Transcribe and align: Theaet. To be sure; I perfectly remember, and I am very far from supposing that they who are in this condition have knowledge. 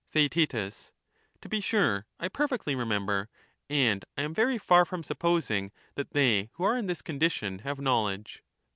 Theaet. 0.09 0.49
To 0.49 1.47
be 1.47 1.61
sure; 1.61 2.07
I 2.19 2.27
perfectly 2.27 2.73
remember, 2.73 3.29
and 3.69 4.03
I 4.17 4.23
am 4.23 4.33
very 4.33 4.57
far 4.57 4.83
from 4.83 5.03
supposing 5.03 5.71
that 5.93 6.13
they 6.13 6.49
who 6.53 6.63
are 6.63 6.75
in 6.75 6.87
this 6.87 7.03
condition 7.03 7.59
have 7.59 7.79
knowledge. 7.79 8.41